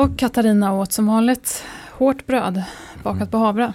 [0.00, 1.64] Och Katarina åt som vanligt
[1.98, 2.62] hårt bröd
[3.02, 3.72] bakat på havre.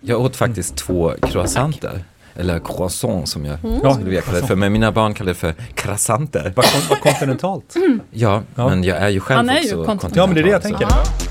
[0.00, 2.04] Jag åt faktiskt två croissanter.
[2.34, 4.56] Eller croissant som jag Ja, skulle vilja kalla det för.
[4.56, 6.52] Men mina barn kallar det för croissanter.
[6.56, 7.74] Vad, kon- vad kontinentalt.
[8.10, 8.68] Ja, Ja.
[8.68, 10.12] men jag är ju själv Han är ju också kontinental.
[10.16, 10.86] Ja, men det är det jag tänker.
[10.88, 11.29] så-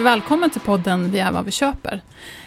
[0.00, 2.02] Välkommen till podden Vi är vad vi köper.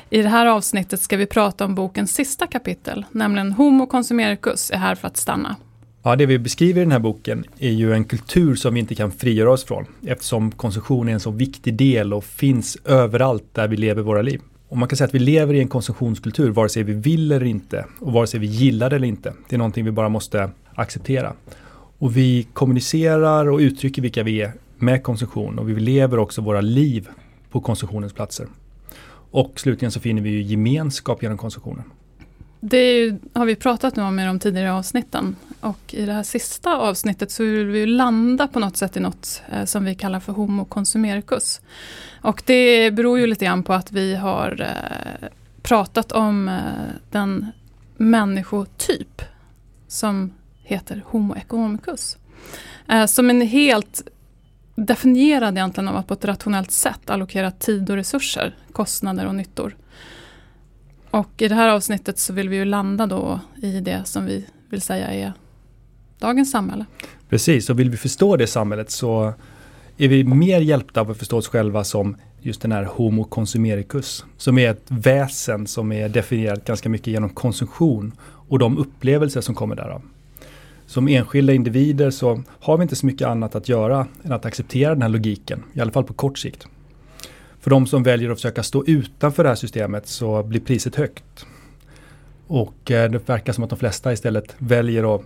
[0.09, 4.77] I det här avsnittet ska vi prata om bokens sista kapitel, nämligen Homo consumericus är
[4.77, 5.55] här för att stanna.
[6.03, 8.95] Ja, det vi beskriver i den här boken är ju en kultur som vi inte
[8.95, 13.67] kan frigöra oss från eftersom konsumtion är en så viktig del och finns överallt där
[13.67, 14.41] vi lever våra liv.
[14.67, 17.45] Och man kan säga att vi lever i en konsumtionskultur vare sig vi vill eller
[17.45, 19.33] inte och vare sig vi gillar det eller inte.
[19.49, 21.33] Det är någonting vi bara måste acceptera.
[21.97, 26.61] Och vi kommunicerar och uttrycker vilka vi är med konsumtion och vi lever också våra
[26.61, 27.09] liv
[27.51, 28.47] på konsumtionens platser.
[29.31, 31.83] Och slutligen så finner vi ju gemenskap genom konsumtionen.
[32.59, 35.35] Det ju, har vi pratat nu om i de tidigare avsnitten.
[35.59, 38.99] Och i det här sista avsnittet så vill vi ju landa på något sätt i
[38.99, 41.61] något eh, som vi kallar för Homo consumericus.
[42.21, 45.27] Och det beror ju lite grann på att vi har eh,
[45.61, 46.55] pratat om eh,
[47.11, 47.45] den
[47.97, 49.21] människotyp
[49.87, 50.33] som
[50.63, 52.17] heter Homo economicus.
[53.07, 54.03] Som en helt
[54.85, 59.75] definierad egentligen av att på ett rationellt sätt allokera tid och resurser, kostnader och nyttor.
[61.09, 64.45] Och i det här avsnittet så vill vi ju landa då i det som vi
[64.69, 65.33] vill säga är
[66.19, 66.85] dagens samhälle.
[67.29, 69.33] Precis, och vill vi förstå det samhället så
[69.97, 74.25] är vi mer hjälpta av att förstå oss själva som just den här Homo consumericus.
[74.37, 79.55] Som är ett väsen som är definierat ganska mycket genom konsumtion och de upplevelser som
[79.55, 80.01] kommer därav.
[80.91, 84.93] Som enskilda individer så har vi inte så mycket annat att göra än att acceptera
[84.93, 86.67] den här logiken, i alla fall på kort sikt.
[87.59, 91.45] För de som väljer att försöka stå utanför det här systemet så blir priset högt.
[92.47, 95.21] Och eh, det verkar som att de flesta istället väljer att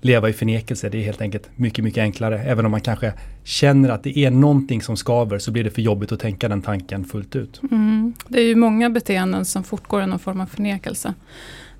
[0.00, 0.88] leva i förnekelse.
[0.88, 2.38] Det är helt enkelt mycket, mycket enklare.
[2.38, 3.12] Även om man kanske
[3.44, 6.62] känner att det är någonting som skaver så blir det för jobbigt att tänka den
[6.62, 7.60] tanken fullt ut.
[7.70, 8.14] Mm.
[8.28, 11.14] Det är ju många beteenden som fortgår i någon form av förnekelse.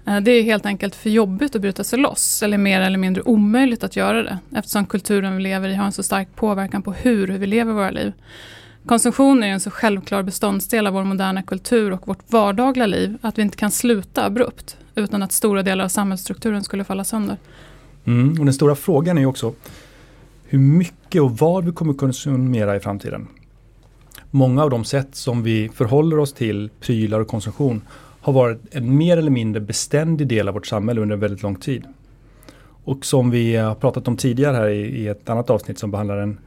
[0.06, 3.22] Eh, det är helt enkelt för jobbigt att bryta sig loss, eller mer eller mindre
[3.22, 6.93] omöjligt att göra det, eftersom kulturen vi lever i har en så stark påverkan på
[6.93, 8.12] hur vi lever våra liv.
[8.87, 13.39] Konsumtion är en så självklar beståndsdel av vår moderna kultur och vårt vardagliga liv, att
[13.39, 17.37] vi inte kan sluta abrupt, utan att stora delar av samhällsstrukturen skulle falla sönder.
[18.05, 18.39] Mm.
[18.39, 19.53] Och den stora frågan är ju också
[20.45, 23.28] hur mycket och vad vi kommer konsumera i framtiden.
[24.31, 27.83] Många av de sätt som vi förhåller oss till prylar och konsumtion
[28.27, 31.57] har varit en mer eller mindre beständig del av vårt samhälle under en väldigt lång
[31.57, 31.85] tid.
[32.85, 36.17] Och som vi har pratat om tidigare här i, i ett annat avsnitt som behandlar
[36.17, 36.39] en,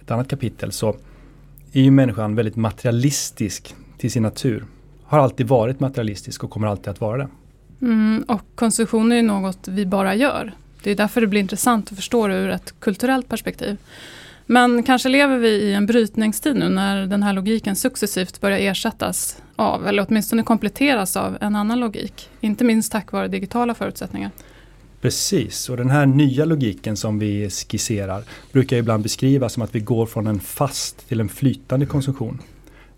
[0.00, 0.96] ett annat kapitel så
[1.72, 4.64] är ju människan väldigt materialistisk till sin natur.
[5.04, 7.28] Har alltid varit materialistisk och kommer alltid att vara det.
[7.80, 10.52] Mm, och konsumtion är ju något vi bara gör.
[10.82, 13.76] Det är därför det blir intressant att förstå det ur ett kulturellt perspektiv.
[14.52, 19.42] Men kanske lever vi i en brytningstid nu när den här logiken successivt börjar ersättas
[19.56, 22.30] av, eller åtminstone kompletteras av, en annan logik.
[22.40, 24.30] Inte minst tack vare digitala förutsättningar.
[25.00, 29.80] Precis, och den här nya logiken som vi skisserar brukar ibland beskrivas som att vi
[29.80, 32.38] går från en fast till en flytande konsumtion.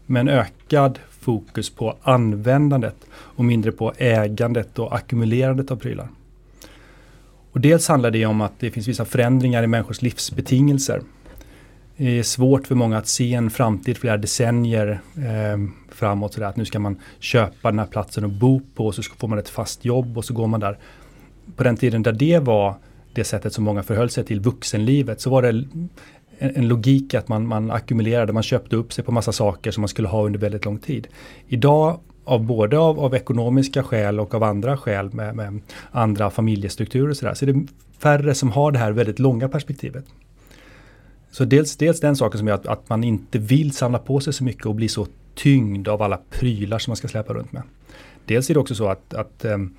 [0.06, 6.09] Med en ökad fokus på användandet och mindre på ägandet och ackumulerandet av prylar.
[7.53, 11.03] Och dels handlar det om att det finns vissa förändringar i människors livsbetingelser.
[11.96, 16.35] Det är svårt för många att se en framtid flera decennier eh, framåt.
[16.35, 19.29] Sådär, att nu ska man köpa den här platsen och bo på och så får
[19.29, 20.79] man ett fast jobb och så går man där
[21.56, 22.75] på den tiden där det var
[23.12, 25.88] det sättet som många förhöll sig till vuxenlivet så var det en,
[26.38, 29.88] en logik att man, man ackumulerade, man köpte upp sig på massa saker som man
[29.88, 31.08] skulle ha under väldigt lång tid.
[31.49, 35.61] Idag av både av, av ekonomiska skäl och av andra skäl med, med
[35.91, 37.35] andra familjestrukturer och sådär.
[37.35, 37.67] Så är det
[37.99, 40.05] färre som har det här väldigt långa perspektivet.
[41.34, 44.32] Så dels, dels den saken som gör att, att man inte vill samla på sig
[44.32, 47.62] så mycket och bli så tyngd av alla prylar som man ska släpa runt med.
[48.25, 49.75] Dels är det också så att, att um,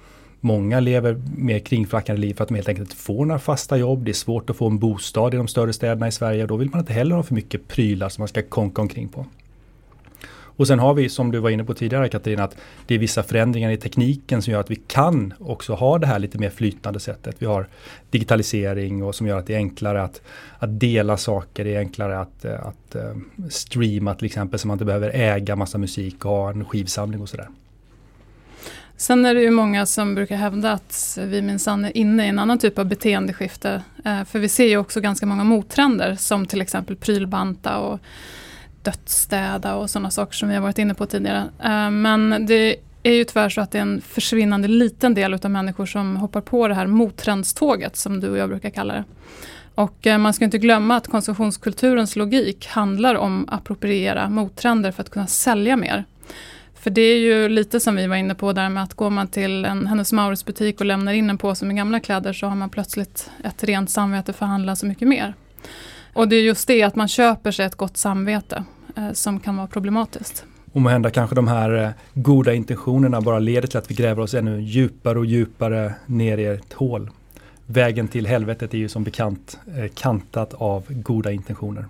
[0.46, 4.06] Många lever mer kringflackande liv för att de helt enkelt inte får några fasta jobb.
[4.06, 6.58] Det är svårt att få en bostad i de större städerna i Sverige och då
[6.58, 9.26] vill man inte heller ha för mycket prylar som man ska konka omkring på.
[10.58, 13.24] Och sen har vi, som du var inne på tidigare Katarina, att det är vissa
[13.24, 17.00] förändringar i tekniken som gör att vi kan också ha det här lite mer flytande
[17.00, 17.36] sättet.
[17.40, 17.68] Vi har
[18.10, 20.22] digitalisering och som gör att det är enklare att,
[20.60, 23.16] att dela saker, det är enklare att, eh, att, eh,
[23.50, 27.30] streama till exempel så man inte behöver äga massa musik och ha en skivsamling och
[27.30, 27.48] sådär.
[28.98, 32.40] Sen är det ju många som brukar hävda att vi minsann är inne i en
[32.40, 33.84] annan typ av beteendeskifte.
[34.06, 38.00] Eh, för vi ser ju också ganska många mottrender som till exempel prylbanta och
[38.86, 41.44] dödsstäda och sådana saker som vi har varit inne på tidigare.
[41.64, 45.52] Eh, men det är ju tyvärr så att det är en försvinnande liten del av
[45.52, 49.04] människor som hoppar på det här mottrendståget som du och jag brukar kalla det.
[49.76, 55.04] Och eh, man ska inte glömma att konsumtionskulturens logik handlar om att appropriera mottrender för
[55.04, 56.06] att kunna sälja mer.
[56.74, 59.28] För det är ju lite som vi var inne på där med att går man
[59.28, 62.56] till en Hennes Mauritz butik och lämnar in en påse med gamla kläder så har
[62.56, 65.34] man plötsligt ett rent samvete för att handla så mycket mer.
[66.14, 68.64] Och det är just det att man köper sig ett gott samvete
[68.96, 70.46] Eh, som kan vara problematiskt.
[70.72, 74.34] Och måhända kanske de här eh, goda intentionerna bara leder till att vi gräver oss
[74.34, 77.10] ännu djupare och djupare ner i ett hål.
[77.66, 81.86] Vägen till helvetet är ju som bekant eh, kantat av goda intentioner.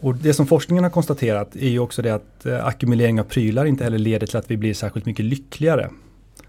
[0.00, 3.84] Och det som forskningen har konstaterat är ju också det att ackumulering av prylar inte
[3.84, 5.90] heller leder till att vi blir särskilt mycket lyckligare.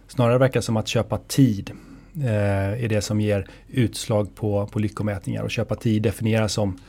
[0.08, 1.72] Snarare verkar det som att köpa tid
[2.16, 5.44] eh, är det som ger utslag på, på lyckomätningar.
[5.44, 6.80] Och köpa tid definieras som,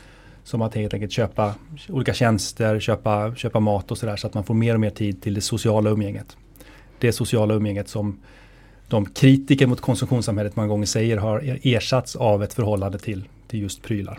[0.44, 1.55] som att helt enkelt köpa
[1.89, 5.23] olika tjänster, köpa, köpa mat och sådär så att man får mer och mer tid
[5.23, 6.37] till det sociala umgänget.
[6.99, 8.21] Det sociala umgänget som
[8.89, 13.83] de kritiker mot konsumtionssamhället många gånger säger har ersatts av ett förhållande till, till just
[13.83, 14.19] prylar.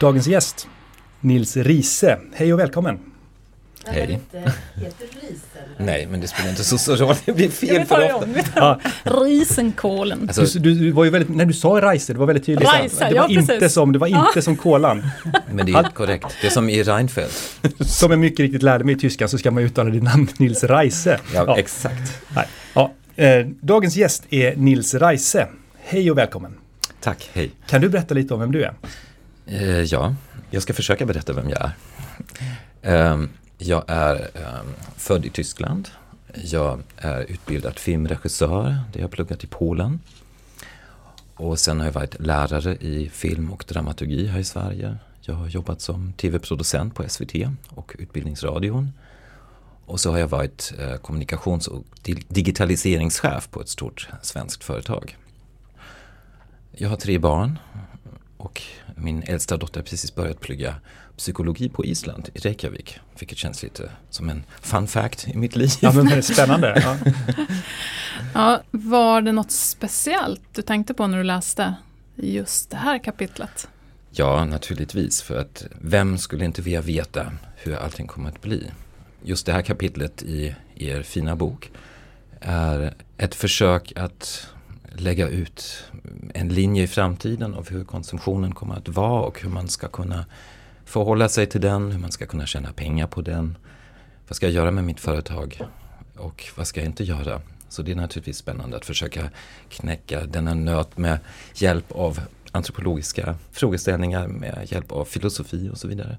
[0.00, 0.68] Dagens gäst,
[1.20, 2.18] Nils Riese.
[2.34, 3.15] Hej och välkommen!
[3.86, 4.20] Hej.
[5.76, 7.14] Nej, men det spelar inte så stor roll.
[7.24, 8.28] Det blir fel för ofta.
[8.54, 8.80] Ja.
[9.04, 10.30] Risenkålen.
[10.36, 12.68] Alltså, du, du, var ju väldigt, när du sa Reise, det var väldigt tydligt.
[12.74, 14.42] Reise, det, var ja, inte som, det var inte ja.
[14.42, 15.08] som kolan.
[15.50, 16.36] Men det är korrekt.
[16.40, 17.60] Det är som i Reinfeldt.
[17.80, 20.64] Som jag mycket riktigt lärde mig i tyska så ska man uttala ditt namn Nils
[20.64, 21.20] Reise.
[21.34, 21.58] Ja, ja.
[21.58, 22.22] exakt.
[22.34, 22.46] Nej.
[22.74, 22.92] Ja.
[23.16, 25.48] Eh, dagens gäst är Nils Reise.
[25.84, 26.54] Hej och välkommen.
[27.00, 27.50] Tack, hej.
[27.66, 28.74] Kan du berätta lite om vem du är?
[29.46, 30.14] Eh, ja,
[30.50, 31.70] jag ska försöka berätta vem jag
[32.82, 33.12] är.
[33.12, 33.18] Eh,
[33.58, 34.66] jag är ehm,
[34.96, 35.88] född i Tyskland.
[36.34, 40.00] Jag är utbildad filmregissör, det har jag pluggat i Polen.
[41.34, 44.96] Och sen har jag varit lärare i film och dramaturgi här i Sverige.
[45.20, 47.34] Jag har jobbat som tv-producent på SVT
[47.68, 48.92] och Utbildningsradion.
[49.86, 51.84] Och så har jag varit eh, kommunikations och
[52.28, 55.16] digitaliseringschef på ett stort svenskt företag.
[56.72, 57.58] Jag har tre barn
[58.36, 58.62] och
[58.94, 60.74] min äldsta dotter har precis börjat plugga
[61.16, 62.98] psykologi på Island, i Reykjavik.
[63.18, 65.70] Vilket känns lite som en fun fact i mitt liv.
[65.80, 66.82] Ja, men det är spännande.
[66.82, 66.96] Ja.
[68.34, 71.74] ja, var det något speciellt du tänkte på när du läste
[72.14, 73.68] just det här kapitlet?
[74.10, 75.22] Ja, naturligtvis.
[75.22, 78.70] För att vem skulle inte vilja veta hur allting kommer att bli?
[79.22, 81.70] Just det här kapitlet i er fina bok
[82.40, 84.48] är ett försök att
[84.92, 85.84] lägga ut
[86.34, 90.24] en linje i framtiden av hur konsumtionen kommer att vara och hur man ska kunna
[90.86, 93.58] förhålla sig till den, hur man ska kunna tjäna pengar på den.
[94.28, 95.60] Vad ska jag göra med mitt företag
[96.16, 97.40] och vad ska jag inte göra?
[97.68, 99.30] Så det är naturligtvis spännande att försöka
[99.68, 101.18] knäcka denna nöt med
[101.54, 102.20] hjälp av
[102.52, 106.18] antropologiska frågeställningar, med hjälp av filosofi och så vidare.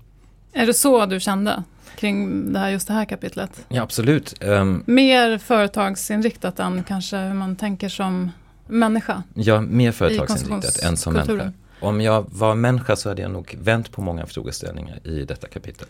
[0.54, 1.64] Är det så du kände
[1.96, 3.66] kring det här, just det här kapitlet?
[3.70, 4.44] Ja, absolut.
[4.44, 8.32] Um, Mer företagsinriktat än kanske hur man tänker som
[8.68, 9.24] människa?
[9.34, 11.52] Ja, mer företagsinriktat än som människa.
[11.80, 15.88] Om jag var människa så hade jag nog vänt på många frågeställningar i detta kapitel.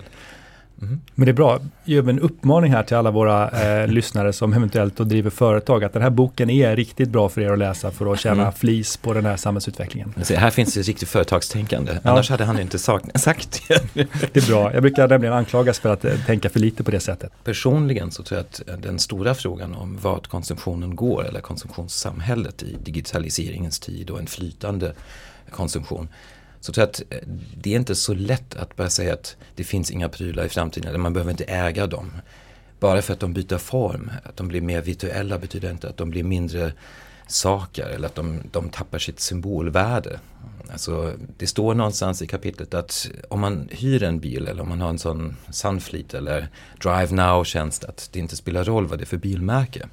[0.81, 1.01] Mm.
[1.15, 4.53] Men det är bra, gör vi en uppmaning här till alla våra eh, lyssnare som
[4.53, 8.13] eventuellt driver företag att den här boken är riktigt bra för er att läsa för
[8.13, 8.53] att tjäna mm.
[8.53, 10.13] flis på den här samhällsutvecklingen.
[10.17, 12.11] Alltså, här finns det riktigt företagstänkande, ja.
[12.11, 12.79] annars hade han inte
[13.15, 13.93] sagt det.
[14.33, 16.99] det är bra, jag brukar nämligen anklagas för att eh, tänka för lite på det
[16.99, 17.31] sättet.
[17.43, 22.63] Personligen så tror jag att eh, den stora frågan om vart konsumtionen går eller konsumtionssamhället
[22.63, 24.93] i digitaliseringens tid och en flytande
[25.51, 26.07] konsumtion
[26.59, 27.17] så tror att eh,
[27.57, 30.89] det är inte så lätt att bara säga att det finns inga prylar i framtiden,
[30.89, 32.11] eller man behöver inte äga dem.
[32.79, 36.09] Bara för att de byter form, att de blir mer virtuella betyder inte att de
[36.09, 36.73] blir mindre
[37.27, 40.19] saker eller att de, de tappar sitt symbolvärde.
[40.71, 44.81] Alltså, det står någonstans i kapitlet att om man hyr en bil eller om man
[44.81, 46.47] har en sån Sunfleet eller
[46.83, 49.87] Drive Now-tjänst att det inte spelar roll vad det är för bilmärke.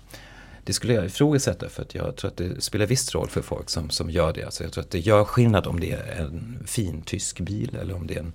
[0.64, 3.71] Det skulle jag ifrågasätta för att jag tror att det spelar visst roll för folk
[3.71, 4.44] som, som gör det.
[4.44, 7.94] Alltså jag tror att det gör skillnad om det är en fin tysk bil eller
[7.97, 8.33] om det är en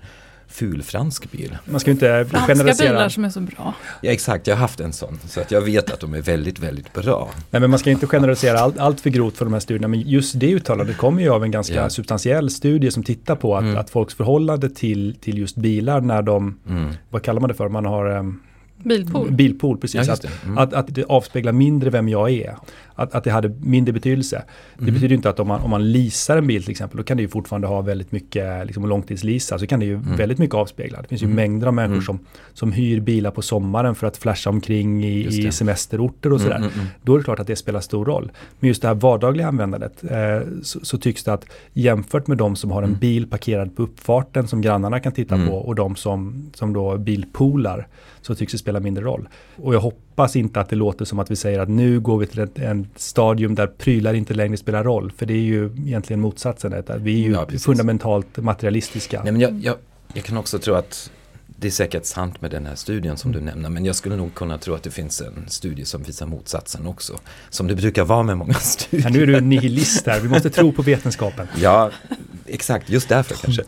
[0.47, 1.57] ful fransk bil.
[1.65, 2.89] Man ska inte Franska generalisera.
[2.89, 3.73] bilar som är så bra.
[4.01, 5.19] Ja exakt, jag har haft en sån.
[5.27, 7.29] Så att jag vet att de är väldigt, väldigt bra.
[7.51, 9.87] Nej, men man ska inte generalisera allt, allt för grovt för de här studierna.
[9.87, 11.89] Men just det uttalandet kommer ju av en ganska Ja.
[11.89, 13.77] substantiell studie som tittar på att, Mm.
[13.77, 16.91] att folks förhållande till, till just bilar när de, Mm.
[17.09, 18.41] vad kallar man det för, man har um,
[18.83, 19.31] Bilpool.
[19.31, 20.07] bilpool, precis.
[20.07, 20.29] Ja, det.
[20.45, 20.57] Mm.
[20.57, 22.55] att, att det avspeglar mindre vem jag är.
[22.99, 24.43] Att, att det hade mindre betydelse.
[24.77, 24.93] Det Mm.
[24.93, 27.23] betyder inte att om man, om man leasar en bil till exempel, då kan det
[27.23, 30.15] ju fortfarande ha väldigt mycket, liksom långtidsleasa, så kan det ju Mm.
[30.15, 31.01] väldigt mycket avspegla.
[31.01, 31.35] Det finns ju Mm.
[31.35, 32.05] mängder av människor Mm.
[32.05, 32.19] som,
[32.53, 35.51] som hyr bilar på sommaren för att flasha omkring i, i det.
[35.51, 36.55] semesterorter och sådär.
[36.55, 36.85] Mm, mm.
[37.01, 38.31] Då är det klart att det spelar stor roll.
[38.59, 42.55] Men just det här vardagliga användandet eh, så, så tycks det att jämfört med de
[42.55, 46.49] som har en bil parkerad på uppfarten som grannarna kan titta på och de som,
[46.53, 47.87] som då bilpoolar
[48.21, 49.27] så tycks det spela mindre roll.
[49.55, 52.27] Och jag hoppas inte att det låter som att vi säger att nu går vi
[52.27, 55.11] till ett en stadium där prylar inte längre spelar roll.
[55.17, 56.83] För det är ju egentligen motsatsen.
[56.97, 59.23] Vi är ju Ja, fundamentalt materialistiska.
[59.23, 59.75] Nej, men jag, jag,
[60.13, 61.11] jag kan också tro att
[61.61, 63.69] det är säkert sant med den här studien som du nämner.
[63.69, 67.13] Men jag skulle nog kunna tro att det finns en studie som visar motsatsen också.
[67.49, 69.03] Som det brukar vara med många studier.
[69.09, 70.19] Ja, nu är du en nihilist här.
[70.19, 71.47] Vi måste tro på vetenskapen.
[71.57, 71.91] Ja,
[72.45, 72.89] exakt.
[72.89, 73.63] Just därför kanske.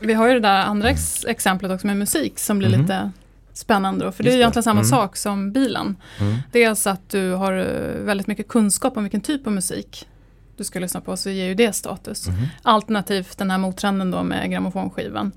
[0.00, 2.80] Vi har ju det där andra ex exemplet också med musik som blir Mhm.
[2.80, 3.10] lite
[3.54, 4.12] spännande då.
[4.12, 4.38] För det är det.
[4.38, 4.90] egentligen samma Mm.
[4.90, 5.96] sak som bilen.
[6.20, 6.34] Mm.
[6.52, 10.08] Dels att du har eh, väldigt mycket kunskap om vilken typ av musik
[10.56, 12.28] du ska lyssna på så ger ju det status.
[12.28, 12.46] Mhm.
[12.62, 15.32] Alternativt den här mottrenden då med grammofonskivan.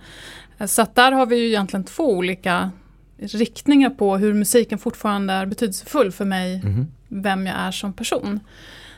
[0.58, 2.72] Eh, Så att där har vi ju egentligen två olika
[3.18, 6.88] riktningar på hur musiken fortfarande är betydelsefull för mig, Mhm.
[7.08, 8.40] vem jag är som person.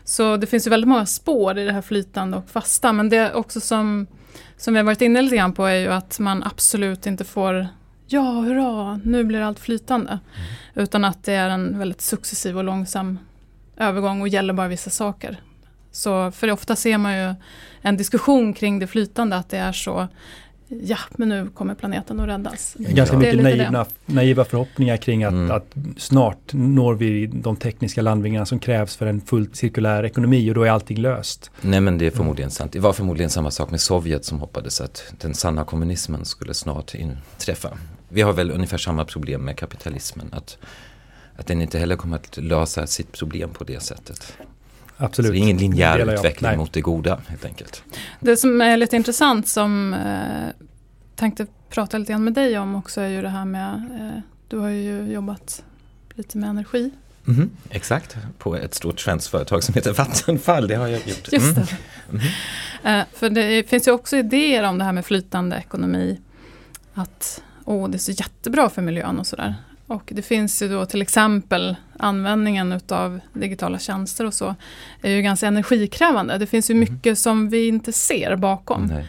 [0.03, 2.93] Så det finns ju väldigt många spår i det här flytande och fasta.
[2.93, 4.07] Men det också som,
[4.57, 7.67] som vi har varit inne lite grann på är ju att man absolut inte får
[8.09, 10.19] Ja, hurra, nu blir allt flytande.
[10.75, 13.19] Utan att det är en väldigt successiv och långsam
[13.77, 15.39] övergång och gäller bara vissa saker.
[15.91, 17.33] Så för ofta ser man ju
[17.81, 20.07] en diskussion kring det flytande, att det är så
[20.69, 22.75] Ja, men nu kommer planeten att räddas.
[22.79, 23.19] Ganska Ja.
[23.21, 25.51] Det är mycket naiva, naiva förhoppningar kring att, Mm.
[25.51, 30.55] att snart når vi de tekniska landvinningarna som krävs för en fullt cirkulär ekonomi och
[30.55, 31.51] då är allting löst.
[31.61, 32.71] Nej men det är förmodligen sant.
[32.71, 36.95] Det var förmodligen samma sak med Sovjet som hoppades att den sanna kommunismen skulle snart
[36.95, 37.69] inträffa.
[38.09, 40.29] Vi har väl ungefär samma problem med kapitalismen.
[40.31, 40.57] Att,
[41.37, 44.33] att den inte heller kommer att lösa sitt problem på det sättet.
[44.97, 45.27] Absolut.
[45.27, 46.57] Så det är ingen linjär utveckling Nej.
[46.57, 47.83] mot det goda helt enkelt.
[48.19, 50.65] Det som är lite intressant som eh,
[51.15, 54.57] tänkte prata lite grann med dig om också är ju det här med, eh, du
[54.57, 55.63] har ju jobbat
[56.15, 56.91] lite med energi.
[57.25, 60.67] Mhm, Exakt, på ett stort svenskt företag som heter Vattenfall.
[60.67, 61.31] Det har jag gjort.
[61.33, 61.65] Just Mm.
[61.65, 61.77] det.
[62.11, 62.21] Mhm.
[62.99, 66.19] Eh, för det finns ju också idéer om det här med flytande ekonomi.
[66.93, 69.55] Att åh, det är så jättebra för miljön och sådär.
[69.87, 74.55] Och det finns ju då till exempel användningen utav digitala tjänster och så.
[75.01, 76.37] är ju ganska energikrävande.
[76.37, 78.85] Det finns ju mycket som vi inte ser bakom.
[78.85, 79.07] Nej.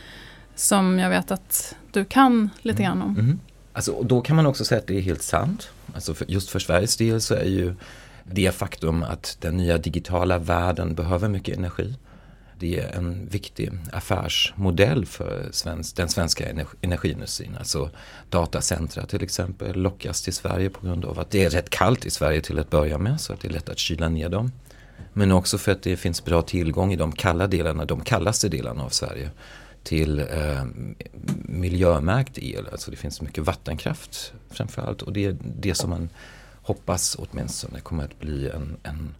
[0.54, 3.12] Som jag vet att du kan lite grann om.
[3.12, 3.40] Mhm.
[3.72, 5.70] Alltså, och då kan man också säga att det är helt sant.
[5.94, 7.74] Alltså för, just för Sveriges del så är ju
[8.24, 11.94] det faktum att den nya digitala världen behöver mycket energi.
[12.58, 17.56] Det är en viktig affärsmodell för svensk, den svenska energi, energiindustrin.
[17.58, 17.90] Alltså
[18.30, 22.10] datacentra till exempel lockas till Sverige på grund av att det är rätt kallt i
[22.10, 24.52] Sverige till att börja med så att det är lätt att kyla ner dem.
[25.12, 28.82] Men också för att det finns bra tillgång i de kalla delarna, de kallaste delarna
[28.82, 29.30] av Sverige
[29.82, 30.64] till eh,
[31.44, 32.68] miljömärkt el.
[32.72, 36.08] Alltså det finns mycket vattenkraft framförallt och det är det som man
[36.62, 39.14] hoppas åtminstone kommer att bli en, en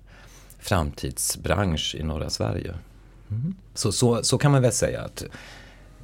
[0.58, 2.74] framtidsbransch i norra Sverige.
[3.30, 3.54] Mm.
[3.74, 5.24] Så, så, så kan man väl säga att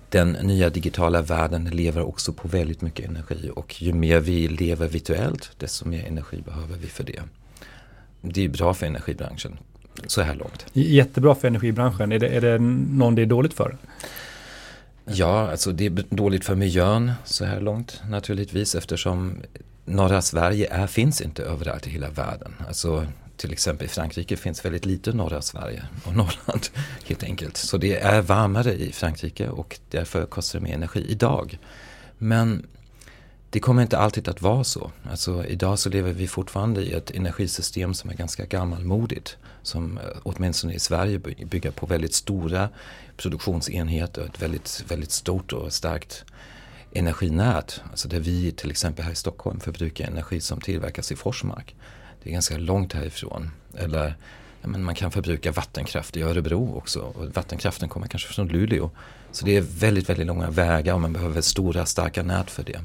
[0.09, 4.89] den nya digitala världen lever också på väldigt mycket energi och ju mer vi lever
[4.89, 7.23] virtuellt desto mer energi behöver vi för det.
[8.21, 9.59] Det är bra för energibranschen
[10.07, 10.67] så här långt.
[10.73, 12.13] Jättebra för energibranschen.
[12.13, 13.77] Är det, är det någon det är dåligt för?
[15.05, 19.43] Ja, alltså det är dåligt för miljön så här långt naturligtvis eftersom
[19.85, 22.55] norra Sverige är, finns inte överallt i hela världen.
[22.69, 26.69] Alltså till exempel i Frankrike finns väldigt lite norra Sverige och Norrland
[27.07, 27.57] helt enkelt.
[27.57, 31.59] Så det är varmare i Frankrike och därför kostar det mer energi idag.
[32.19, 32.67] Men
[33.51, 34.91] det kommer inte alltid att vara så.
[35.11, 39.37] Alltså idag så lever vi fortfarande i ett energisystem som är ganska gammalmodigt.
[39.63, 42.69] Som eh, åtminstone i Sverige bygger på väldigt stora
[43.17, 46.25] produktionsenheter och ett väldigt, väldigt stort och starkt
[46.93, 47.81] energinät.
[47.91, 51.77] Alltså där vi till exempel här i Stockholm förbrukar energi som tillverkas i Forsmark.
[52.25, 53.51] Det är ganska långt härifrån.
[53.77, 54.15] Eller
[54.63, 57.01] men man kan förbruka vattenkraft i Örebro också.
[57.01, 58.91] Och vattenkraften kommer kanske från Luleå.
[59.33, 62.81] Så det är väldigt, väldigt långa vägar och man behöver stora starka nät för det.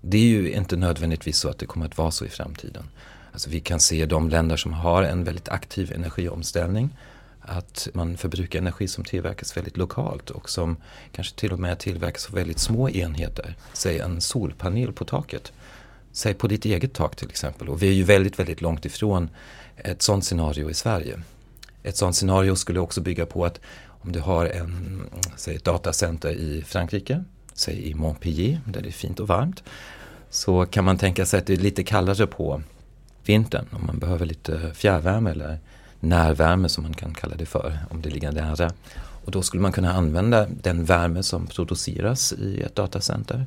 [0.00, 2.88] Det är ju inte nödvändigtvis så att det kommer att vara så i framtiden.
[3.32, 6.90] Alltså vi kan se de länder som har en väldigt aktiv energiomställning
[7.40, 10.76] att man förbrukar energi som tillverkas väldigt lokalt och som
[11.12, 13.54] kanske till och med tillverkas av väldigt små enheter.
[13.72, 15.52] Säg en solpanel på taket.
[16.16, 17.68] Säg på ditt eget tak till exempel.
[17.68, 19.30] Och vi är ju väldigt, väldigt långt ifrån
[19.76, 21.22] ett sådant scenario i Sverige.
[21.82, 25.02] Ett sådant scenario skulle också bygga på att om du har en,
[25.36, 29.62] säg ett datacenter i Frankrike, säg i Montpellier där det är fint och varmt.
[30.30, 32.62] Så kan man tänka sig att det är lite kallare på
[33.24, 35.58] vintern om man behöver lite fjärrvärme eller
[36.00, 38.70] närvärme som man kan kalla det för om det ligger nära.
[39.24, 43.46] Och då skulle man kunna använda den värme som produceras i ett datacenter.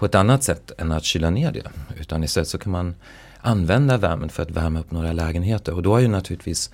[0.00, 1.70] På ett annat sätt än att kyla ner det.
[2.00, 2.94] Utan istället så kan man
[3.40, 5.74] använda värmen för att värma upp några lägenheter.
[5.74, 6.70] Och då är ju naturligtvis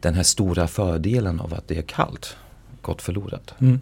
[0.00, 2.36] den här stora fördelen av att det är kallt
[2.82, 3.54] gått förlorat.
[3.58, 3.80] Mm.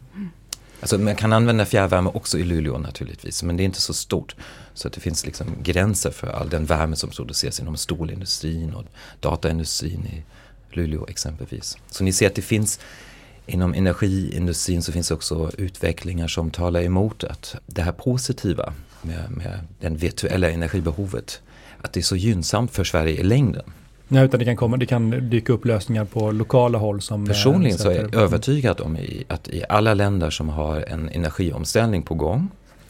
[0.80, 4.36] Alltså man kan använda fjärrvärme också i Luleå naturligtvis, men det är inte så stort.
[4.74, 8.84] Så att det finns liksom gränser för all den värme som produceras inom stålindustrin och
[9.20, 10.24] dataindustrin i
[10.76, 11.78] Luleå exempelvis.
[11.90, 12.80] Så ni ser att det finns
[13.46, 19.58] inom energiindustrin så finns också utvecklingar som talar emot att det här positiva med, med
[19.80, 21.40] den virtuella energibehovet,
[21.80, 23.64] att det är så gynnsamt för Sverige i längden.
[24.08, 27.22] Ja, utan det kan, komma, det kan dyka upp lösningar på lokala håll som...
[27.22, 31.08] eh, Personligen så är jag övertygad om i, att i alla länder som har en
[31.08, 32.48] energiomställning på gång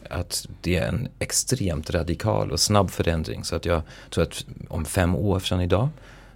[0.09, 3.43] att det är en extremt radikal och snabb förändring.
[3.43, 5.89] Så att jag tror att om fem år från idag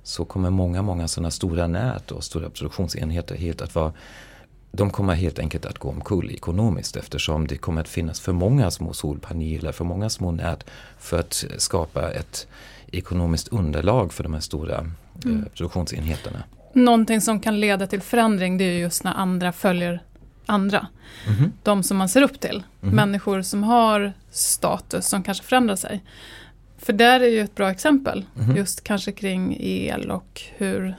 [0.10, 3.93] så kommer många, många sådana stora nät och stora produktionsenheter helt att vara
[4.72, 8.72] de kommer helt enkelt att gå omkull ekonomiskt eftersom det kommer att finnas för många
[8.72, 10.65] små solpaneler, för många små nät
[11.00, 12.48] för att skapa ett
[12.91, 14.78] ekonomiskt underlag för de här stora
[15.26, 16.43] eh, produktionsenheterna.
[16.74, 20.02] Någonting som kan leda till förändring det är ju just när andra följer
[20.45, 20.88] andra.
[21.28, 21.52] Mhm.
[21.63, 22.63] De som man ser upp till.
[22.82, 22.95] Mhm.
[22.95, 26.04] Människor som har status som kanske förändrar sig.
[26.82, 28.26] För där är ju ett bra exempel.
[28.34, 28.56] Mhm.
[28.56, 30.96] Just kanske kring el och hur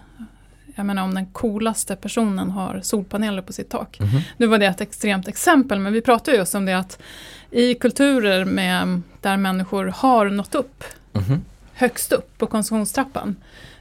[0.75, 4.01] jag menar om den coolaste personen har solpaneler på sitt tak.
[4.01, 4.21] Mhm.
[4.37, 6.99] Nu var det ett extremt exempel men vi pratar ju just om det att
[7.51, 11.45] i kulturer med, där människor har nått upp Mhm.
[11.75, 13.37] högst upp på konsumtionstrappan.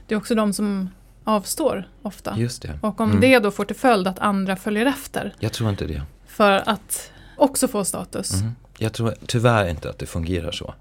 [0.06, 0.90] Det är också de som
[1.24, 2.36] avstår ofta.
[2.80, 3.20] Och om Mm.
[3.20, 6.02] det då får till följd att andra följer efter Jag tror inte det.
[6.26, 8.32] för att också få status.
[8.32, 8.56] Mhm.
[8.78, 10.74] Jag tror tyvärr inte att det fungerar så.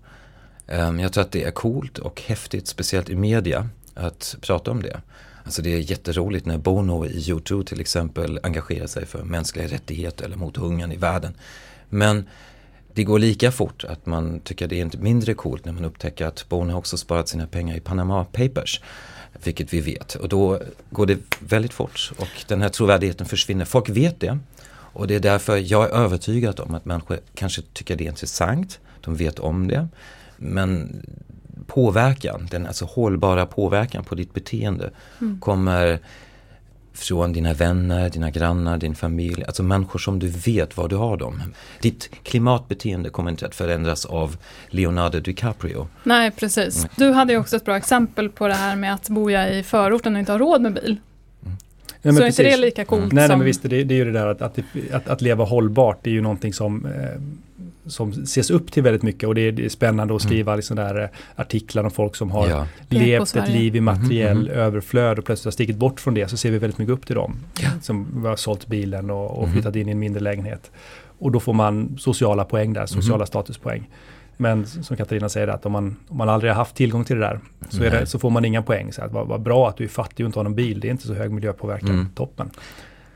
[0.69, 4.81] Ehm, jag tror att det är coolt och häftigt, speciellt i media, att prata om
[4.81, 5.01] det.
[5.43, 10.25] Alltså det är jätteroligt när Bono i U2 till exempel engagerar sig för mänskliga rättigheter
[10.25, 11.33] eller mot hungern i världen.
[11.89, 12.25] Men
[12.93, 16.25] det går lika fort att man tycker det är inte mindre coolt när man upptäcker
[16.25, 18.81] att Bono också sparat sina pengar i Panama Papers.
[19.43, 20.15] Vilket vi vet.
[20.15, 23.65] Och då går det väldigt fort och den här trovärdigheten försvinner.
[23.65, 24.39] Folk vet det.
[24.93, 28.79] Och det är därför jag är övertygad om att människor kanske tycker det är intressant.
[29.01, 29.87] De vet om det.
[30.39, 31.01] Men
[31.67, 34.89] påverkan, den alltså hållbara påverkan på ditt beteende
[35.39, 35.99] kommer
[36.93, 41.17] från dina vänner, dina grannar, din familj, alltså människor som du vet var du har
[41.17, 41.41] dem.
[41.81, 45.87] Ditt klimatbeteende kommer inte att förändras av Leonardo DiCaprio.
[46.03, 46.87] Nej, precis.
[46.95, 50.13] Du hade ju också ett bra exempel på det här med att bo i förorten
[50.13, 50.97] och inte ha råd med bil.
[52.01, 53.39] Nej, men så är inte det lika coolt Nej, nej, som...
[53.39, 54.59] men visst, det, det är ju det där att, att,
[54.91, 56.91] att, att leva hållbart, det är ju någonting som, eh,
[57.89, 60.75] som ses upp till väldigt mycket och det är, det är spännande att skriva liksom
[60.75, 62.67] där, eh, artiklar om folk som har Ja.
[62.89, 64.53] Levt ett liv i materiell Mhm, mhm.
[64.57, 67.15] överflöd och plötsligt har stigit bort från det så ser vi väldigt mycket upp till
[67.15, 67.35] dem.
[67.61, 67.69] Ja.
[67.81, 69.53] Som har sålt bilen och, och Mhm.
[69.53, 70.71] flyttat in i en mindre lägenhet.
[71.19, 73.89] Och då får man sociala poäng där, sociala statuspoäng.
[74.37, 77.21] Men som Katarina säger att om man, om man aldrig har haft tillgång till det
[77.21, 78.93] där så, är det, så får man inga poäng.
[78.93, 80.87] Så att, vad, vad bra att du är fattig och inte har någon bil, det
[80.87, 81.89] är inte så hög miljöpåverkan.
[81.89, 82.07] Mm.
[82.15, 82.49] Toppen.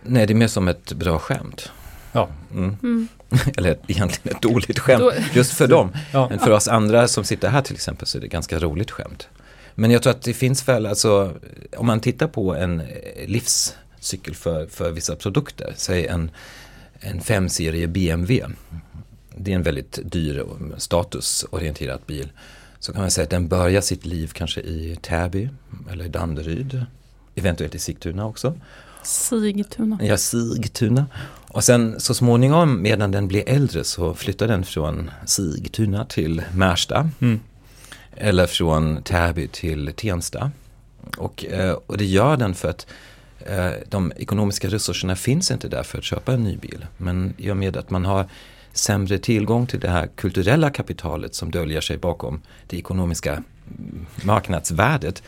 [0.04, 1.72] Nej, det är mer som ett bra skämt.
[2.12, 2.28] Ja.
[2.54, 3.08] Mm.
[3.58, 5.92] Eller egentligen ett dåligt skämt, just för dem.
[6.12, 6.30] Ja.
[6.30, 9.28] Men för oss andra som sitter här till exempel så är det ganska roligt skämt.
[9.76, 11.34] Men jag tror att det finns väl, alltså,
[11.78, 12.88] om man tittar på en eh,
[13.28, 16.32] livscykel för, för vissa produkter, säg en,
[17.00, 18.46] en 5-serie BMW.
[19.36, 22.32] Det är en väldigt dyr och statusorienterad bil.
[22.80, 25.50] Så kan man säga att den börjar sitt liv kanske i Täby
[25.92, 26.86] eller i Danderyd.
[27.36, 28.54] Eventuellt i Sigtuna också.
[29.04, 30.00] Sigtuna.
[30.02, 31.06] Ja, Sigtuna.
[31.48, 37.10] Och sen så småningom medan den blir äldre så flyttar den från Sigtuna till Märsta.
[37.20, 37.40] Mm.
[38.16, 40.52] Eller från Täby till Tensta.
[41.18, 42.88] Och, eh, och det gör den för att
[43.40, 46.86] eh, de ekonomiska resurserna finns inte där för att köpa en ny bil.
[46.98, 48.28] Men i och med att man har
[48.74, 55.24] sämre tillgång till det här kulturella kapitalet som döljer sig bakom det ekonomiska mm, marknadsvärdet.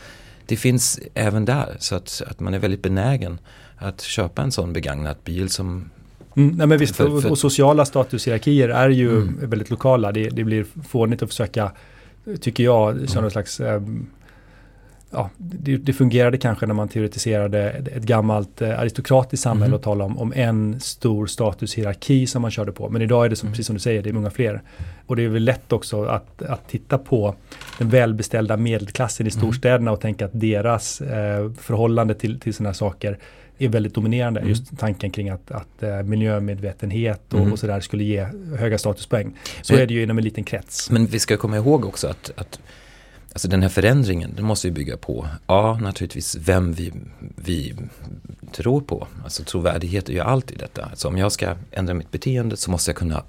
[0.45, 3.39] Det finns även där så att, att man är väldigt benägen
[3.77, 5.89] att köpa en sån begagnad bil som
[6.38, 9.49] Mm, nej men visst, För- för- och sociala statushierarkier är ju Mm.
[9.49, 10.11] väldigt lokala.
[10.11, 11.71] Det, det blir fånigt att försöka,
[12.41, 14.05] tycker jag, som någon slags ehm,
[15.11, 19.75] Ja, det, det fungerade kanske när man teoretiserade ett ett gammalt eh, aristokratiskt samhälle Mhm.
[19.75, 22.89] och talade om, om en stor statushierarki som man körde på.
[22.89, 23.53] Men idag är det som, Mm.
[23.53, 24.61] precis som du säger, det är många fler.
[25.05, 27.35] Och det är väl lätt också att, att titta på
[27.77, 29.39] den välbeställda medelklassen i Mm.
[29.39, 33.17] storstäderna och tänka att deras eh, förhållande till, till sådana här saker
[33.57, 34.39] är väldigt dominerande.
[34.39, 34.49] Mm.
[34.49, 37.51] Just tanken kring att, att eh, miljömedvetenhet och, Mm.
[37.53, 39.33] och sådär skulle ge höga statuspoäng.
[39.61, 40.89] Så Men- är det ju inom en liten krets.
[40.89, 42.59] Men vi ska komma ihåg också att, att
[43.33, 46.93] alltså den här förändringen, den måste ju bygga på, ja naturligtvis vem vi,
[47.35, 47.75] vi
[48.51, 49.07] tror på.
[49.23, 50.85] Alltså trovärdighet är ju allt i detta.
[50.85, 53.23] Alltså om jag ska ändra mitt beteende så måste jag kunna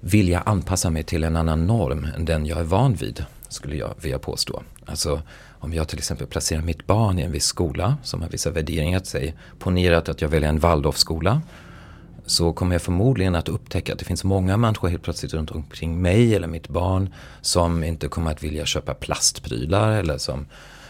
[0.00, 3.94] vilja anpassa mig till en annan norm än den jag är van vid, skulle jag
[4.02, 4.62] vilja påstå.
[4.86, 5.22] Alltså
[5.64, 9.00] om jag till exempel placerar mitt barn i en viss skola som har vissa värderingar,
[9.04, 11.42] säg ponerat att jag väljer en Waldorfskola
[12.26, 16.02] så kommer jag förmodligen att upptäcka att det finns många människor helt plötsligt runt omkring
[16.02, 20.46] mig eller mitt barn som inte kommer att vilja köpa plastprylar eller som,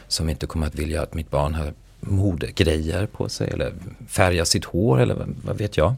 [0.08, 3.72] som inte kommer att vilja att mitt barn har modegrejer på sig eller
[4.08, 5.94] färgar sitt hår eller vad, vet jag.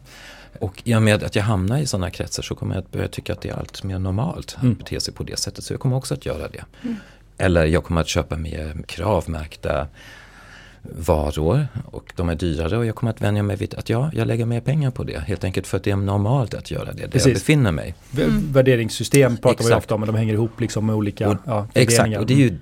[0.61, 3.09] Och i och med att jag hamnar i sådana kretsar så kommer jag att börja
[3.09, 4.75] tycka att det är allt mer normalt att Mm.
[4.75, 5.65] bete sig på det sättet.
[5.65, 6.65] Så jag kommer också att göra det.
[7.39, 9.87] Eller jag kommer att köpa mer kravmärkta
[10.99, 14.27] varor och de är dyrare och jag kommer att vänja mig vid att ja, jag
[14.27, 15.19] lägger mer pengar på det.
[15.19, 17.35] Helt enkelt för att det är normalt att göra det, där jag Precis.
[17.35, 17.95] befinner mig.
[18.11, 19.79] V- Värderingssystem pratar vi Exakt.
[19.79, 22.21] ofta om, men de hänger ihop liksom med olika Och, ja, exakt, värderingar.
[22.21, 22.59] och det är ju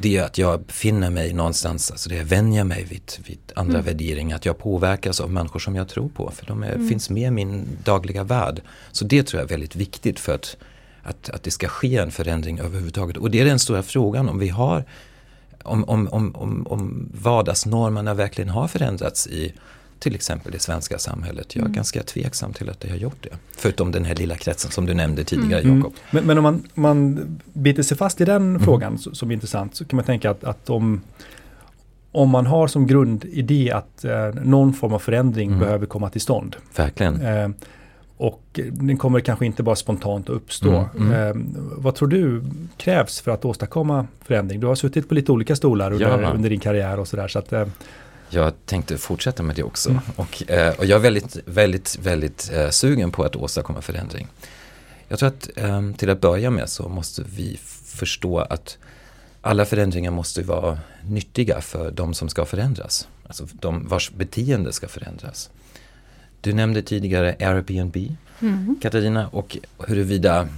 [0.00, 4.36] det att jag befinner mig någonstans, alltså det jag vänjer mig vid, vid andra värderingar,
[4.36, 7.30] att jag påverkas av människor som jag tror på, för de är, finns med i
[7.30, 8.60] min dagliga värld.
[8.92, 10.56] Så det tror jag är väldigt viktigt för att,
[11.08, 13.16] att, att det ska ske en förändring överhuvudtaget.
[13.16, 14.84] Och det är den stora frågan, om vi har
[15.62, 19.52] om, om, om, om, om vardagsnormerna verkligen har förändrats i
[19.98, 21.56] till exempel det svenska samhället.
[21.56, 23.36] Jag är ganska tveksam till att det har gjort det.
[23.56, 25.76] Förutom den här lilla kretsen som du nämnde tidigare Mm.
[25.78, 25.92] Jakob.
[26.10, 27.20] Men, men om man, man
[27.52, 28.62] biter sig fast i den Mm.
[28.64, 31.00] frågan så, som är intressant så kan man tänka att, att om,
[32.12, 35.60] om man har som grundidé att eh, någon form av förändring Mm.
[35.60, 36.56] behöver komma till stånd.
[36.76, 37.20] Verkligen.
[37.26, 37.48] Eh,
[38.16, 40.88] och den kommer kanske inte bara spontant att uppstå.
[40.98, 41.34] Mm, Eh,
[41.76, 42.42] vad tror du
[42.76, 44.60] krävs för att åstadkomma förändring?
[44.60, 46.30] Du har suttit på lite olika stolar under, Ja.
[46.32, 47.28] under din karriär och sådär.
[47.28, 47.66] Så att, eh,
[48.30, 49.90] Jag tänkte fortsätta med det också.
[49.90, 50.02] Mm.
[50.16, 54.28] Och, eh, och jag är väldigt, väldigt, väldigt eh, sugen på att åstadkomma förändring.
[55.08, 58.78] Jag tror att eh, till att börja med så måste vi förstå att
[59.40, 63.08] alla förändringar måste vara nyttiga för de som ska förändras.
[63.26, 65.50] Alltså de vars beteende ska förändras.
[66.40, 67.96] Du nämnde tidigare Airbnb,
[68.82, 70.48] Katarina, och huruvida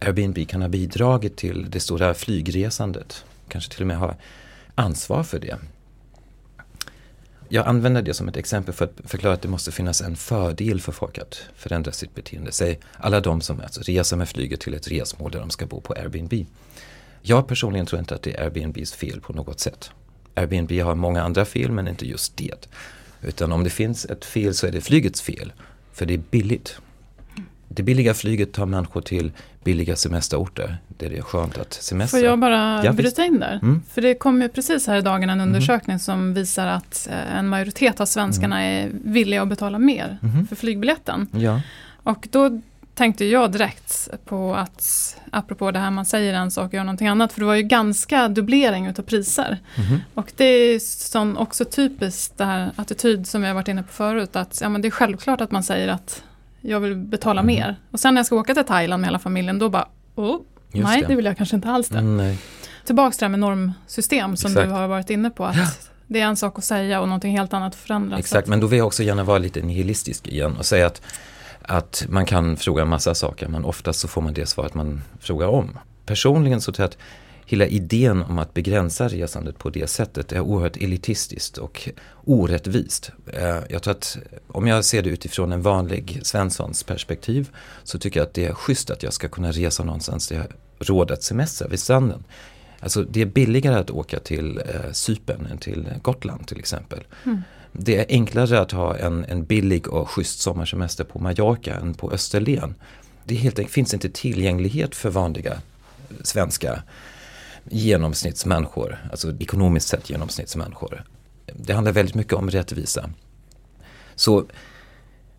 [0.00, 3.24] Airbnb kan ha bidragit till det stora flygresandet.
[3.48, 4.14] Kanske till och med ha
[4.74, 5.58] ansvar för det.
[7.48, 10.80] Jag använder det som ett exempel för att förklara att det måste finnas en fördel
[10.80, 12.52] för folk att förändra sitt beteende.
[12.52, 15.80] Säg alla de som alltså reser med flyget till ett resmål där de ska bo
[15.80, 16.32] på Airbnb.
[17.22, 19.90] Jag personligen tror inte att det är Airbnbs fel på något sätt.
[20.34, 22.68] Airbnb har många andra fel men inte just det.
[23.22, 25.52] Utan om det finns ett fel så är det flygets fel.
[25.92, 26.78] För det är billigt.
[27.68, 29.32] Det billiga flyget tar människor till
[29.64, 30.78] billiga semesterorter.
[30.88, 32.18] Där det är skönt att semestra.
[32.18, 33.58] Får jag bara Ja, bryta in där?
[33.62, 33.82] Mm.
[33.90, 37.48] För det kom ju precis här i dagen en undersökning som visar att eh, en
[37.48, 40.46] majoritet av svenskarna är villiga att betala mer Mhm.
[40.46, 41.28] för flygbiljetten.
[41.32, 41.60] Ja.
[42.02, 42.60] Och då
[42.96, 47.08] tänkte jag direkt på att, apropå det här man säger en sak och gör någonting
[47.08, 49.58] annat, för det var ju ganska dubblering utav priser.
[49.78, 50.00] Mhm.
[50.14, 53.92] Och det är sån också typiskt det här attityd som vi har varit inne på
[53.92, 56.22] förut, att ja, men det är självklart att man säger att
[56.60, 57.46] jag vill betala Mhm.
[57.46, 57.76] mer.
[57.90, 60.40] Och sen när jag ska åka till Thailand med hela familjen, då bara, oh,
[60.72, 61.06] Just Nej, det.
[61.06, 61.98] det vill jag kanske inte alls det.
[61.98, 62.38] Mm, nej.
[62.84, 64.66] Tillbaka till det här med normsystem som Exakt.
[64.68, 65.44] du har varit inne på.
[65.44, 65.66] Att Ja.
[66.06, 68.18] Det är en sak att säga och någonting helt annat förändras.
[68.20, 71.02] Exakt, men då vill jag också gärna vara lite nihilistisk igen och säga att,
[71.68, 75.02] att man kan fråga en massa saker men oftast så får man det svaret man
[75.20, 75.78] frågar om.
[76.06, 76.98] Personligen så tror jag att
[77.46, 81.88] hela idén om att begränsa resandet på det sättet är oerhört elitistiskt och
[82.24, 83.10] orättvist.
[83.32, 87.50] Eh, jag tror att om jag ser det utifrån en vanlig Svenssons perspektiv
[87.84, 90.42] så tycker jag att det är schysst att jag ska kunna resa någonstans där jag
[90.42, 92.24] har råd att semestra vid stranden.
[92.80, 97.04] Alltså det är billigare att åka till eh, Cypern än till Gotland till exempel.
[97.24, 97.42] Mm.
[97.78, 102.12] Det är enklare att ha en, en billig och schysst sommarsemester på Mallorca än på
[102.12, 102.74] Österlen.
[103.24, 105.62] Det helt enkelt, finns inte tillgänglighet för vanliga
[106.22, 106.82] svenska
[107.64, 111.04] genomsnittsmänniskor, alltså ekonomiskt sett genomsnittsmänniskor.
[111.46, 113.10] Det handlar väldigt mycket om rättvisa.
[114.14, 114.44] Så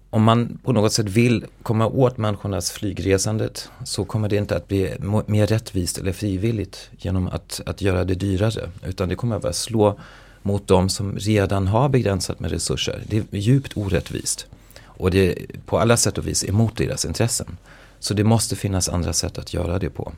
[0.09, 4.67] om man på något sätt vill komma åt människornas flygresandet så kommer det inte att
[4.67, 4.93] bli
[5.25, 8.69] mer rättvist eller frivilligt genom att, att göra det dyrare.
[8.85, 9.99] Utan det kommer att slå
[10.47, 13.03] mot de som redan har begränsat med resurser.
[13.07, 14.47] Det är djupt orättvist.
[14.83, 17.57] Och det är på alla sätt och vis emot deras intressen.
[17.99, 20.13] Så det måste finnas andra sätt att göra det på.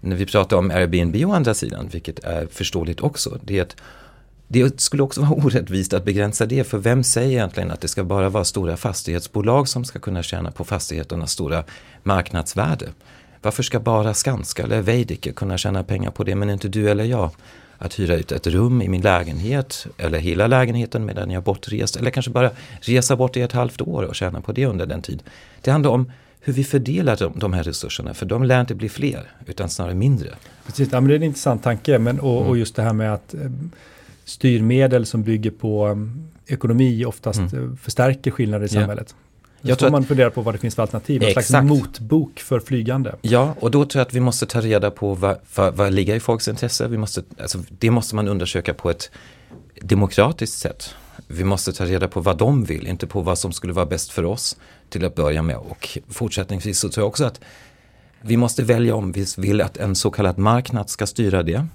[0.00, 3.76] När vi pratar om Airbnb å andra sidan, vilket är förståeligt också, det är att
[4.48, 8.04] det skulle också vara orättvist att begränsa det, för vem säger egentligen att det ska
[8.04, 11.64] bara vara stora fastighetsbolag som ska kunna tjäna på fastigheternas stora
[12.02, 12.88] marknadsvärde?
[13.42, 17.04] Varför ska bara Skanska eller Veidekke kunna tjäna pengar på det, men inte du eller
[17.04, 17.30] jag?
[17.82, 21.96] Att hyra ut ett rum i min lägenhet, eller hela lägenheten medan jag är bortrest,
[21.96, 25.02] eller kanske bara resa bort i ett halvt år och tjäna på det under den
[25.02, 25.22] tid.
[25.60, 28.88] Det handlar om hur vi fördelar de, de här resurserna, för de lär inte bli
[28.88, 30.28] fler, utan snarare mindre.
[30.66, 31.98] Precis, ja, men det är en intressant tanke.
[31.98, 33.40] Men, och, och just det här med att eh,
[34.24, 37.70] styrmedel som bygger på eh, ekonomi oftast Mm.
[37.70, 39.14] eh, förstärker skillnader i samhället.
[39.14, 39.29] Jag
[39.62, 41.22] Jag tror tror att- man funderar på vad det finns för alternativ.
[41.22, 43.14] En slags motbok för flygande.
[43.22, 46.14] Ja, och då tror jag att vi måste ta reda på vad, vad, vad ligger
[46.16, 46.88] i folks intresse.
[46.88, 49.10] Vi måste, alltså, det måste man undersöka på ett
[49.82, 50.94] demokratiskt sätt.
[51.26, 54.10] Vi måste ta reda på vad de vill, inte på vad som skulle vara bäst
[54.10, 54.56] för oss
[54.88, 55.56] till att börja med.
[55.56, 57.40] Och fortsättningsvis så tror jag också att
[58.22, 61.66] vi måste välja om vi vill att en så kallad marknad ska styra det,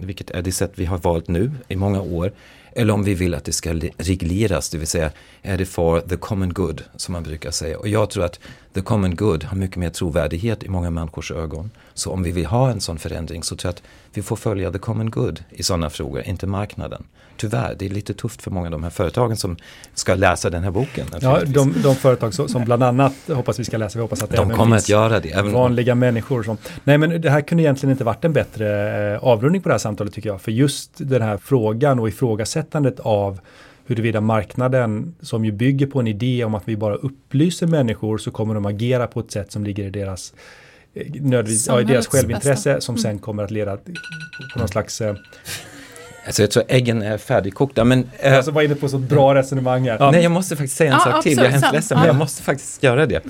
[0.00, 2.32] vilket är det sätt vi har valt nu i många år,
[2.76, 5.10] eller om vi vill att det ska regleras, det vill säga
[5.42, 7.78] är det for the common good som man brukar säga.
[7.78, 8.40] Och jag tror att
[8.76, 11.70] the common good har mycket mer trovärdighet i många människors ögon.
[11.94, 13.82] Så om vi vill ha en sån förändring så tror jag att
[14.14, 17.04] vi får följa the common good i sådana frågor, inte marknaden.
[17.36, 19.56] Tyvärr, det är lite tufft för många av de här företagen som
[19.94, 21.06] ska läsa den här boken.
[21.20, 24.30] Ja, de, de företag som, som bland annat hoppas vi ska läsa, vi hoppas att
[24.30, 25.30] det de kommer att göra det.
[25.30, 26.58] Även, vanliga människor som...
[26.84, 29.78] Nej men det här kunde egentligen inte varit en bättre eh, avrundning på det här
[29.78, 30.40] samtalet tycker jag.
[30.40, 33.40] För just den här frågan och ifrågasättandet av
[33.86, 38.30] huruvida marknaden som ju bygger på en idé om att vi bara upplyser människor så
[38.30, 40.34] kommer de agera på ett sätt som ligger i deras
[40.94, 42.80] eh, nödvändigtvis, ja, i deras självintresse bästa.
[42.80, 43.76] som sen kommer att leda
[44.52, 45.00] på någon slags...
[45.00, 45.14] Eh,
[46.26, 48.08] alltså jag tror äggen är färdigkokta, men...
[48.18, 49.96] eh, alltså var inne på så bra resonemang här.
[50.00, 51.36] Ja, Nej, jag måste faktiskt säga en Ja, sak till.
[51.36, 51.74] Jag är hemskt sen.
[51.74, 52.12] ledsen, men Ja.
[52.12, 53.22] jag måste faktiskt göra det.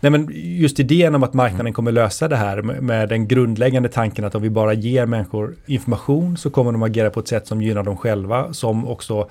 [0.00, 3.88] Nej men just idén om att marknaden kommer lösa det här med, med den grundläggande
[3.88, 7.46] tanken att om vi bara ger människor information så kommer de agera på ett sätt
[7.46, 9.28] som gynnar dem själva som också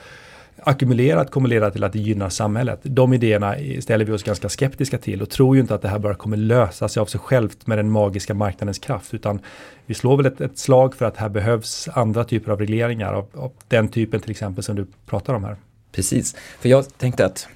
[0.65, 2.80] ackumulerat kommer leda till att det gynnar samhället.
[2.84, 5.99] De idéerna ställer vi oss ganska skeptiska till och tror ju inte att det här
[5.99, 9.39] bara kommer lösa sig av sig självt med den magiska marknadens kraft utan
[9.86, 13.28] vi slår väl ett, ett slag för att här behövs andra typer av regleringar av,
[13.34, 15.56] av den typen till exempel som du pratar om här.
[15.91, 17.47] Precis, för jag tänkte att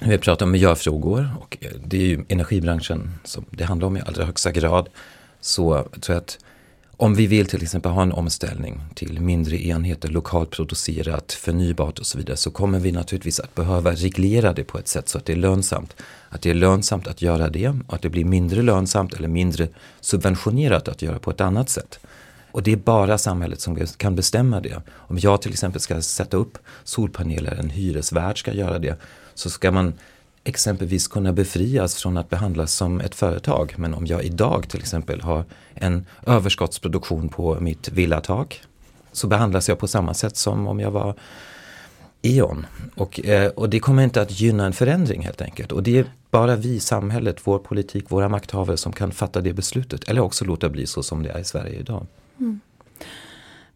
[0.00, 3.96] när vi pratar om miljöfrågor och eh, det är ju energibranschen som det handlar om
[3.96, 4.88] i allra högsta grad.
[5.40, 6.38] Så tror jag att
[6.96, 12.06] om vi vill till exempel ha en omställning till mindre enheter, lokalt producerat, förnybart och
[12.06, 15.24] så vidare så kommer vi naturligtvis att behöva reglera det på ett sätt så att
[15.24, 15.96] det är lönsamt.
[16.28, 19.68] Att det är lönsamt att göra det och att det blir mindre lönsamt eller mindre
[20.00, 21.98] subventionerat att göra på ett annat sätt.
[22.52, 24.82] Och det är bara samhället som kan bestämma det.
[24.88, 29.00] Om jag till exempel ska sätta upp solpaneler, en hyresvärd ska göra det,
[29.34, 29.92] så ska man
[30.46, 33.74] exempelvis kunna befrias från att behandlas som ett företag.
[33.76, 38.62] Men om jag idag till exempel har en överskottsproduktion på mitt villatak
[39.12, 41.14] så behandlas jag på samma sätt som om jag var
[42.22, 42.66] E.ON.
[42.94, 45.72] Och, eh, och det kommer inte att gynna en förändring helt enkelt.
[45.72, 50.08] Och det är bara vi, samhället, vår politik, våra makthavare som kan fatta det beslutet.
[50.08, 52.06] Eller också låta bli så som det är i Sverige idag.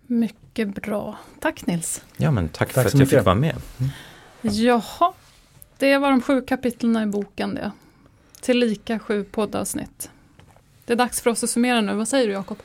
[0.06, 1.18] Mycket bra.
[1.40, 2.02] Tack Nils.
[2.16, 3.18] Ja men tack, Tack för att jag mycket.
[3.18, 3.56] fick vara med.
[4.42, 5.12] Jaha,
[5.80, 7.70] det var de sju kapitlen i boken det.
[8.40, 10.10] Tillika sju poddavsnitt.
[10.84, 11.94] Det är dags för oss att summera nu.
[11.94, 12.56] Vad säger du Jakob?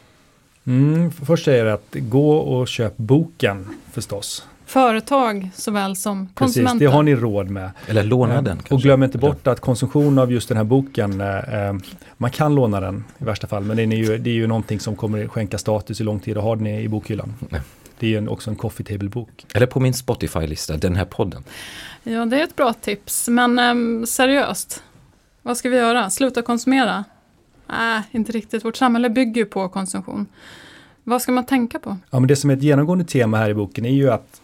[0.68, 4.46] Mm, först säger jag att gå och köp boken förstås.
[4.66, 6.80] företag såväl som Precis, konsumenter.
[6.86, 7.70] det har ni råd med.
[7.88, 8.88] Eller låna Eh, den Och kanske.
[8.88, 11.74] glöm inte bort att konsumtion av just den här boken, eh, eh,
[12.18, 14.80] man kan låna den i värsta fall, men den är ju, det är ju någonting
[14.80, 17.34] som kommer skänka status i lång tid att ha den i, bokhyllan.
[17.50, 17.58] Ja.
[18.06, 19.46] Det är en, också en coffee table-bok.
[19.54, 21.44] Eller på min Spotify-lista, den här podden.
[22.04, 23.28] Ja, det är ett bra tips.
[23.28, 24.84] Men ehm, seriöst,
[25.42, 26.10] vad ska vi göra?
[26.10, 27.04] Sluta konsumera?
[27.68, 28.66] Nej, inte riktigt.
[28.66, 30.26] Vårt samhälle bygger ju på konsumtion.
[31.04, 31.98] Vad ska man tänka på?
[32.10, 34.42] Ja, men det som är ett genomgående tema här i boken är ju att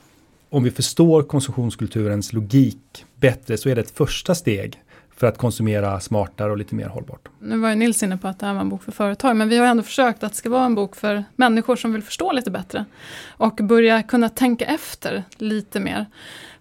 [0.50, 4.82] om vi förstår konsumtionskulturens logik bättre så är det ett första steg
[5.15, 7.30] för att konsumera smartare och lite mer hållbart.
[7.39, 9.50] Nu var ju Nils inne på att det här var en bok för företag, men
[9.50, 12.32] vi har ändå försökt att det ska vara en bok för människor som vill förstå
[12.32, 12.86] lite bättre
[13.30, 16.06] och börja kunna tänka efter lite mer.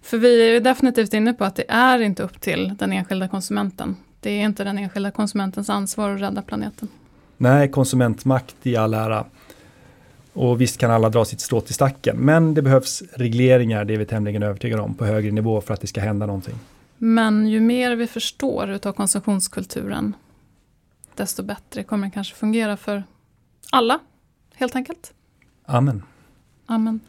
[0.01, 3.95] För vi är definitivt inne på att det är inte upp till den enskilda konsumenten.
[4.19, 6.87] Det är inte den enskilda konsumentens ansvar att rädda planeten.
[7.37, 9.25] Nej, konsumentmakt i all ära.
[10.33, 13.97] Och visst kan alla dra sitt strå till stacken, men det behövs regleringar, det är
[13.97, 16.55] vi tämligen övertygade om, på högre nivå för att det ska hända någonting.
[17.03, 20.15] Men ju mer vi förstår utav konsumtionskulturen,
[21.15, 23.03] desto bättre kommer det kanske fungera för
[23.71, 23.99] alla,
[24.53, 25.13] helt enkelt.
[25.65, 26.03] Amen.
[26.65, 26.99] Amen.